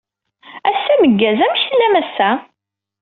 [0.69, 1.39] Ass ameggaz.
[1.45, 2.29] Amek tellam ass-a?